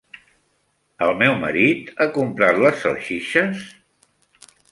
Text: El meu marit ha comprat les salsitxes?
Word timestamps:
El 1.07 1.11
meu 1.19 1.35
marit 1.43 1.91
ha 2.05 2.09
comprat 2.17 2.59
les 2.63 2.81
salsitxes? 2.87 3.61